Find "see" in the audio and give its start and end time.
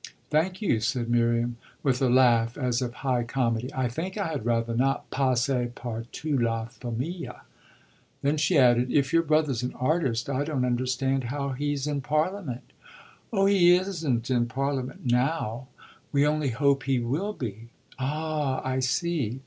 18.79-19.39